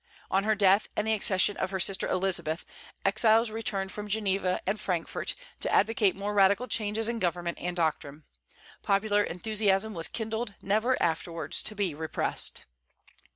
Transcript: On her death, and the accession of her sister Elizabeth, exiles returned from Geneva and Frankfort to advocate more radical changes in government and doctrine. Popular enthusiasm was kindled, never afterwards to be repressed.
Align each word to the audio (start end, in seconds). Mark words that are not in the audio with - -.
On 0.31 0.45
her 0.45 0.55
death, 0.55 0.87
and 0.97 1.05
the 1.05 1.13
accession 1.13 1.57
of 1.57 1.69
her 1.69 1.79
sister 1.79 2.07
Elizabeth, 2.07 2.65
exiles 3.05 3.51
returned 3.51 3.91
from 3.91 4.07
Geneva 4.07 4.59
and 4.65 4.79
Frankfort 4.79 5.35
to 5.59 5.71
advocate 5.71 6.15
more 6.15 6.33
radical 6.33 6.67
changes 6.67 7.07
in 7.07 7.19
government 7.19 7.59
and 7.61 7.75
doctrine. 7.77 8.23
Popular 8.81 9.21
enthusiasm 9.21 9.93
was 9.93 10.07
kindled, 10.07 10.55
never 10.59 10.99
afterwards 10.99 11.61
to 11.61 11.75
be 11.75 11.93
repressed. 11.93 12.65